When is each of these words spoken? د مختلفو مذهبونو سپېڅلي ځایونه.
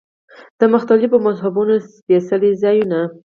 د 0.59 0.61
مختلفو 0.73 1.17
مذهبونو 1.27 1.73
سپېڅلي 1.95 2.51
ځایونه. 2.63 2.99